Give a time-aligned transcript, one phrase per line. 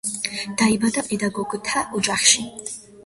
[0.61, 2.49] დაიბადა პედაგოგთა ოჯახში.